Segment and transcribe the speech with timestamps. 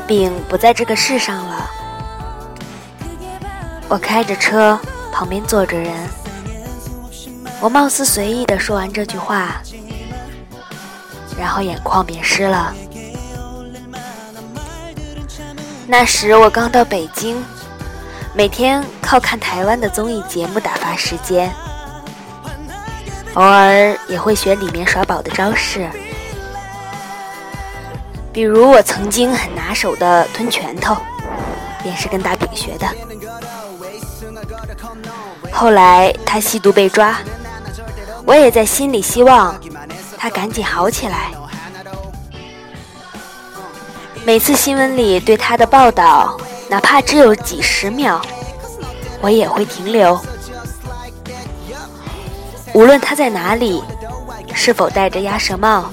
[0.00, 1.70] 饼不在这个世上了。
[3.88, 4.78] 我开着车，
[5.12, 5.92] 旁边坐着人。
[7.60, 9.60] 我貌似随意的说完这句话，
[11.38, 12.72] 然后眼眶便湿了。
[15.86, 17.42] 那时我刚到北京，
[18.34, 21.50] 每天靠看台湾的综艺节目打发时间，
[23.34, 25.88] 偶尔也会学里面耍宝的招式，
[28.38, 30.96] 比如我曾经很拿手的吞拳头，
[31.82, 32.86] 便是跟大饼学的。
[35.50, 37.16] 后来他吸毒被抓，
[38.24, 39.60] 我也在心里希望
[40.16, 41.32] 他赶紧好起来。
[44.24, 48.22] 每次新闻里对他的报道，哪怕只有几十秒，
[49.20, 50.16] 我也会停留。
[52.72, 53.82] 无论他在哪里，
[54.54, 55.90] 是否戴着鸭舌帽，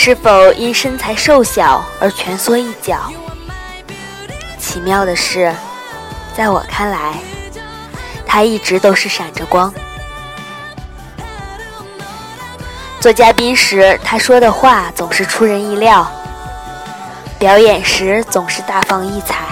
[0.00, 3.12] 是否因身材瘦小而蜷缩一角。
[4.56, 5.52] 奇妙的是，
[6.36, 7.16] 在我看来，
[8.24, 9.74] 他一直都是闪着光。
[13.00, 16.08] 做嘉宾时，他说的话总是出人意料。
[17.36, 19.46] 表演时总是大放异彩，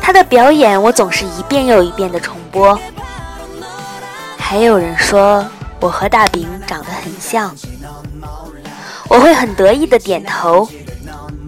[0.00, 2.76] 他的表演我总是一遍又一遍的重播。
[4.38, 5.46] 还有人说
[5.80, 7.54] 我和大饼长得很像，
[9.10, 10.68] 我会很得意的点头，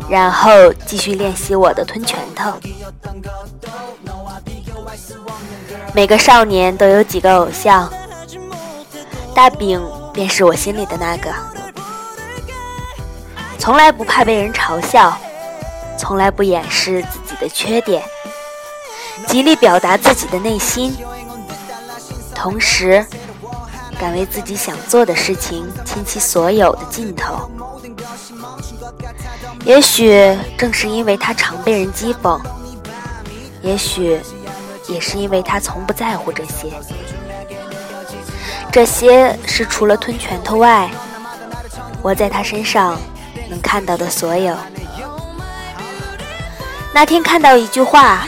[0.09, 2.53] 然后继续练习我的吞拳头。
[5.95, 7.89] 每个少年都有几个偶像，
[9.33, 9.81] 大饼
[10.13, 11.33] 便是我心里的那个。
[13.61, 15.17] 从来不怕被人嘲笑，
[15.97, 18.03] 从来不掩饰自己的缺点，
[19.29, 20.97] 极力表达自己的内心，
[22.35, 23.07] 同时
[24.03, 27.49] 敢为自己想做的事情倾其所有的劲头。
[29.65, 32.41] 也许正是因为他常被人讥讽，
[33.63, 34.21] 也许
[34.89, 36.73] 也是因为他从不在乎这些。
[38.73, 40.91] 这些是除了吞拳头外，
[42.03, 42.99] 我在他身上。
[43.49, 44.57] 能看到的所有。
[46.95, 48.27] 那天看到一句话：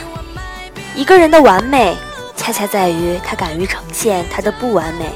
[0.95, 1.97] 一个人的完美，
[2.37, 5.11] 恰恰在于他敢于呈现他的不完美。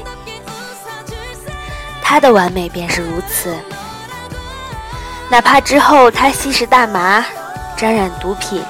[2.10, 3.54] 他的完美便是如此。
[5.30, 7.24] 哪怕之后他吸食大麻，
[7.76, 8.60] 沾染毒品，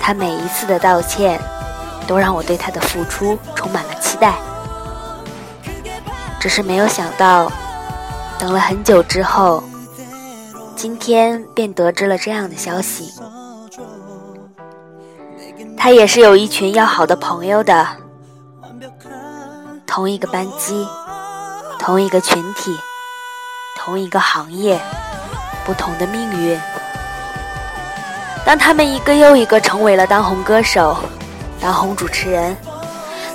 [0.00, 1.40] 他每一次的道歉，
[2.06, 4.34] 都让我对他的付出充满了期待。
[6.38, 7.50] 只是没有想到，
[8.38, 9.60] 等了很久之后。
[10.76, 13.12] 今天便得知了这样的消息，
[15.76, 17.88] 他也是有一群要好的朋友的，
[19.84, 20.86] 同一个班级，
[21.80, 22.78] 同一个群体，
[23.74, 24.78] 同一个行业，
[25.64, 26.60] 不同的命运。
[28.44, 30.94] 当他们一个又一个成为了当红歌手、
[31.58, 32.54] 当红主持人、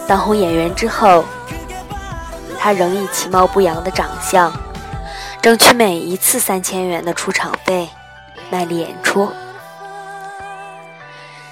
[0.07, 1.25] 当红演员之后，
[2.59, 4.53] 他仍以其貌不扬的长相。
[5.41, 7.89] 争取每一次三千元的出场费，
[8.51, 9.27] 卖力演出。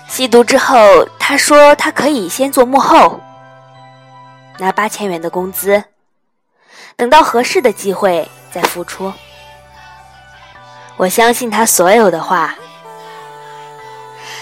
[0.07, 0.77] 吸毒之后，
[1.17, 3.19] 他说他可以先做幕后，
[4.59, 5.83] 拿八千元的工资，
[6.95, 9.11] 等到合适的机会再付出。
[10.97, 12.55] 我相信他所有的话。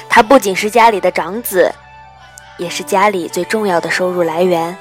[0.10, 1.74] 他不仅是家里的长子，
[2.58, 4.78] 也是家里最重要的收入来源。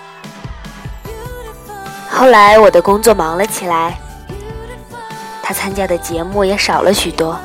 [2.10, 3.97] 后来我的工作忙了起来。
[5.42, 7.36] 他参加的节目也少了许多。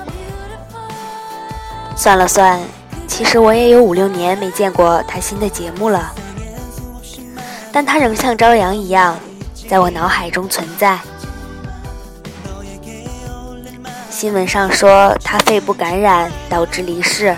[1.95, 2.59] 算了算，
[3.07, 6.11] 其实我也有五六年没见过他新的节目了。
[7.71, 9.17] 但他仍像朝阳一样，
[9.67, 10.99] 在我脑海中存在。
[14.09, 17.35] 新闻上说他肺部感染导致离世，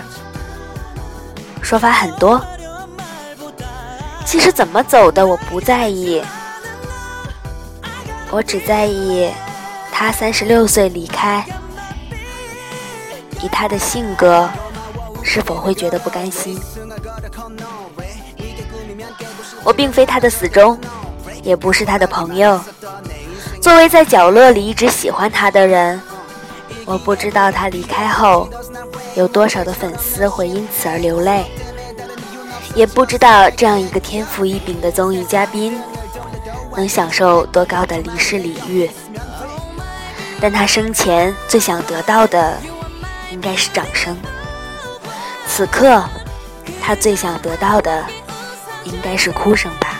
[1.60, 2.40] 说法很多。
[4.24, 6.22] 其实怎么走的我不在意，
[8.30, 9.30] 我只在意。
[9.90, 11.44] 他三十六岁离开，
[13.42, 14.48] 以他的性格，
[15.24, 16.60] 是否会觉得不甘心？
[19.64, 20.78] 我并非他的死忠，
[21.42, 22.60] 也不是他的朋友。
[23.60, 26.00] 作为在角落里一直喜欢他的人，
[26.84, 28.48] 我不知道他离开后，
[29.16, 31.44] 有多少的粉丝会因此而流泪，
[32.74, 35.78] 也不知道这样一个天赋异禀的综艺嘉宾，
[36.76, 38.88] 能享受多高的离世礼遇。
[40.40, 42.56] 但他生前最想得到的，
[43.32, 44.16] 应该是掌声。
[45.48, 46.04] 此刻，
[46.80, 48.04] 他最想得到的，
[48.84, 49.97] 应该是哭声吧。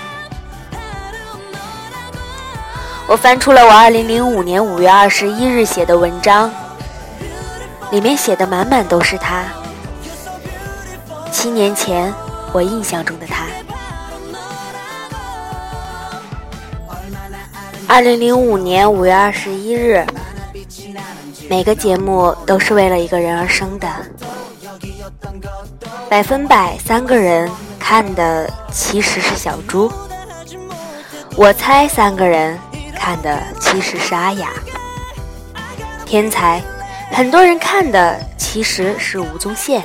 [3.09, 6.53] 我翻出了我2005年5月21日写的文章，
[7.91, 9.45] 里面写的满满都是他。
[11.33, 12.13] 七年前，
[12.53, 13.47] 我印象中的他。
[17.87, 20.05] 二零零五年五月二十一日，
[21.49, 23.89] 每个节目都是为了一个人而生的。
[26.11, 27.51] 百分百三个人
[27.81, 29.91] 看的其实是小猪，
[31.37, 32.59] 我猜三个人
[32.99, 34.50] 看的其实是阿雅。
[36.05, 36.62] 天才，
[37.12, 39.83] 很多人看的其实是吴宗宪。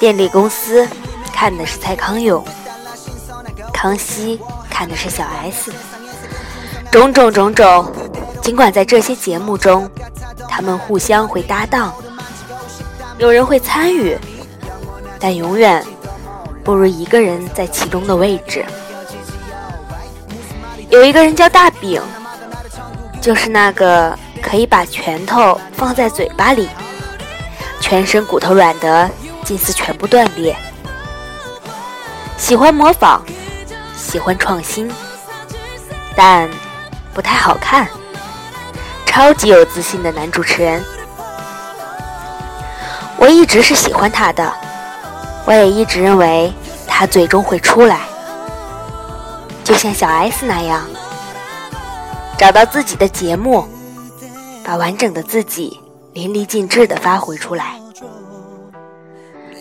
[0.00, 0.86] 电力公司
[1.32, 2.44] 看的是蔡康永，
[3.72, 4.40] 康熙
[4.70, 5.72] 看的是小 S。
[6.90, 7.92] 种种种种，
[8.40, 9.90] 尽管在这些节目中，
[10.48, 11.94] 他们互相会搭档，
[13.18, 14.16] 有人会参与，
[15.18, 15.84] 但永远
[16.64, 18.64] 不如一个人在其中的位置。
[20.96, 22.00] 有一个人叫大饼，
[23.20, 26.70] 就是那个可以把拳头放在嘴巴里，
[27.80, 29.06] 全身骨头软得
[29.44, 30.56] 近似全部断裂，
[32.38, 33.20] 喜欢模仿，
[33.94, 34.90] 喜欢创新，
[36.16, 36.48] 但。
[37.12, 37.86] 不太好看，
[39.06, 40.84] 超级有自信的男主持人，
[43.16, 44.50] 我一直是喜欢他的，
[45.46, 46.52] 我也一直认为
[46.86, 48.00] 他最终会出来，
[49.66, 50.86] 就像小 S 那样，
[52.38, 53.66] 找到自己的节目，
[54.64, 55.80] 把完整的自己
[56.12, 57.74] 淋漓尽致的发挥出来。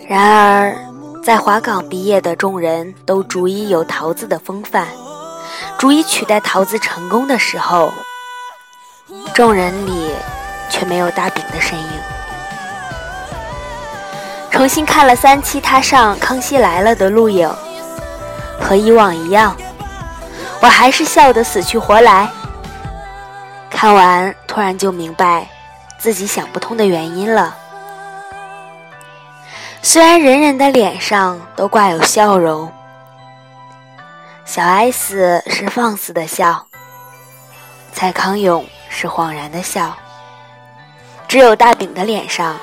[0.07, 0.75] 然而，
[1.23, 4.87] 在华港毕业的众人都逐一有桃子的风范。
[5.79, 7.91] 逐一取代桃子成功的时候，
[9.33, 10.11] 众人里
[10.69, 11.89] 却没有大饼的身影。
[14.51, 17.51] 重新看了三期他上《康熙来了》的录影，
[18.61, 19.57] 和以往一样，
[20.65, 22.27] 我还是笑得死去活来。
[23.69, 25.47] 看完，突然就明白
[25.99, 27.55] 自己想不通的原因了。
[29.83, 32.71] 虽然人人的脸上都挂有笑容。
[34.43, 36.65] 小 S 是放肆的笑，
[37.93, 39.95] 蔡康永是恍然的笑，
[41.27, 42.57] 只有大饼的脸上，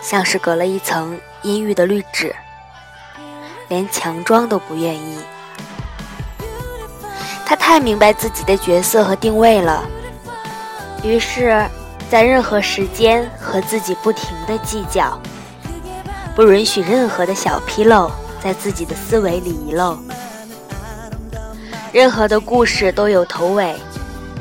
[0.00, 2.32] 像是隔了一层阴郁的滤纸，
[3.66, 5.18] 连强装都不愿意。
[7.46, 9.84] 他太明白自己的角色和定位了，
[11.02, 11.64] 于是，
[12.10, 15.18] 在任何时间和自己不停的计较，
[16.34, 18.10] 不允许任何的小纰漏
[18.42, 19.98] 在自己的思维里遗漏。
[21.92, 23.74] 任何的故事都有头尾，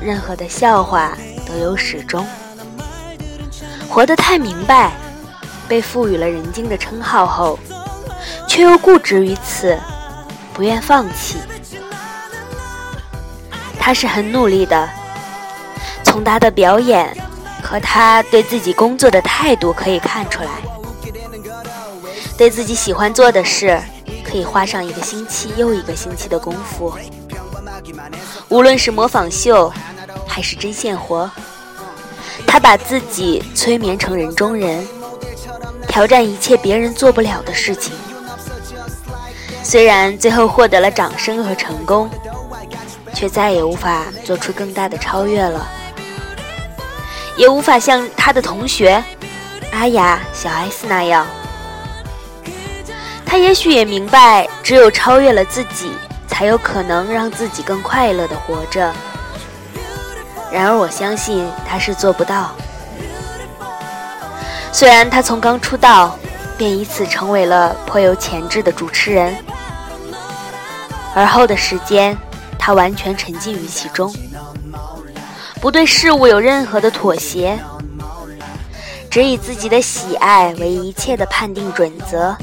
[0.01, 2.25] 任何的笑话都有始终。
[3.89, 4.93] 活得太明白，
[5.67, 7.59] 被赋予了人精的称号后，
[8.47, 9.77] 却又固执于此，
[10.53, 11.37] 不愿放弃。
[13.85, 14.89] 他是很努力的，
[16.05, 17.13] 从他的表演
[17.61, 20.49] 和他对自己工作的态度可以看出来。
[22.37, 23.77] 对自己喜欢做的事，
[24.23, 26.93] 可以花上一个星期又一个星期的功夫。
[28.47, 29.69] 无论是模仿秀，
[30.25, 31.29] 还是针线活，
[32.47, 34.87] 他把自己催眠成人中人，
[35.89, 37.91] 挑战一切别人做不了的事情。
[39.61, 42.09] 虽然最后获得了掌声和成功，
[43.23, 45.65] 却再也无法做出更大的超越了，
[47.37, 49.01] 也无法像他的同学
[49.71, 51.25] 阿雅、小 S 那样。
[53.25, 55.93] 他也许也明白，只有超越了自己。
[56.27, 58.91] 才有可能让自己更快乐的活着。
[60.51, 62.49] 然而，我相信他是做不到。
[64.71, 66.17] 虽然他从刚出道
[66.57, 69.35] 便以此成为了颇有潜质的主持人，
[71.13, 72.17] 而后的时间，
[72.65, 74.09] 他完全沉浸于其中，
[75.59, 77.59] 不对事物有任何的妥协，
[79.09, 82.33] 只以自己的喜爱为一切的判定准则。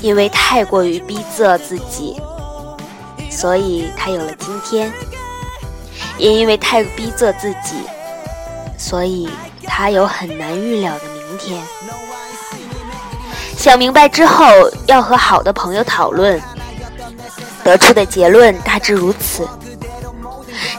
[0.00, 2.22] 因为太过于逼仄自己，
[3.28, 4.88] 所以他有了今天；
[6.16, 7.82] 也因为太逼仄自己，
[8.78, 9.28] 所以
[9.64, 11.60] 他有很难预料的明天。
[13.56, 14.46] 想明白之后，
[14.86, 16.40] 要和好的朋友讨论，
[17.64, 19.48] 得出的结论大致如此。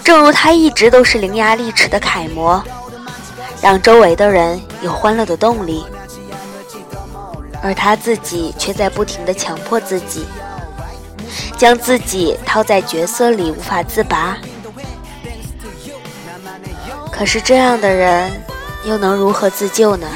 [0.03, 2.63] 正如他一直都是伶牙俐齿的楷模，
[3.61, 5.83] 让周围的人有欢乐的动力。
[7.63, 10.25] 而他自己却在不停地强迫自己，
[11.57, 14.37] 将自己套在角色里无法自拔。
[17.11, 18.31] 可是这样的人
[18.85, 20.07] 又能如何自救呢？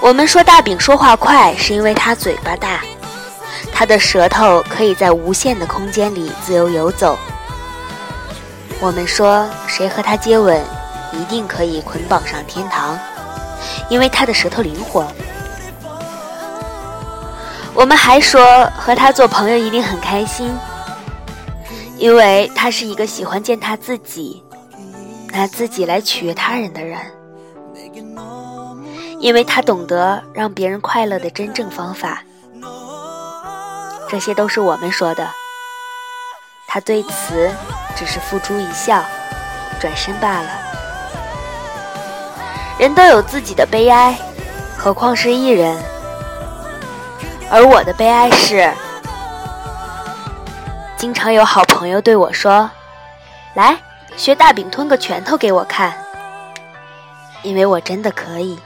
[0.00, 2.80] 我们说大饼说话快，是因为他嘴巴大，
[3.80, 7.18] 他的舌头可以在无限的空间里自由游走。
[8.78, 10.62] 我们说谁和他接吻，
[11.14, 12.98] 一定可以捆绑上天堂，
[13.88, 15.10] 因为他的舌头灵活。
[17.74, 20.54] 我们还说和他做朋友一定很开心，
[21.96, 24.44] 因为他是一个喜欢践踏自己、
[25.32, 26.98] 拿自己来取悦他人的人，
[29.20, 32.22] 因为他懂得让别人快乐的真正方法。
[34.10, 35.26] 这些都是我们说的，
[36.66, 37.50] 他对此。
[37.96, 39.04] 只是付诸一笑，
[39.78, 40.48] 转身罢了。
[42.78, 44.16] 人都有自己的悲哀，
[44.78, 45.76] 何况是一人？
[47.50, 48.72] 而我的悲哀是，
[50.96, 52.70] 经常有好朋友对我说
[53.52, 53.76] ：“来，
[54.16, 55.92] 学大饼吞个拳头给我看。”
[57.42, 58.58] 因为我真的可以。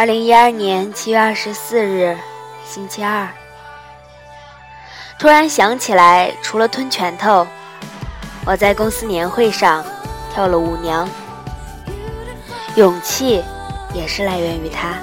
[0.00, 2.16] 二零一二年七月二十四日，
[2.64, 3.28] 星期二。
[5.18, 7.46] 突然想起来，除了吞拳头，
[8.46, 9.84] 我在公司年会上
[10.32, 11.06] 跳了舞娘。
[12.76, 13.44] 勇气
[13.92, 14.94] 也是来源于他。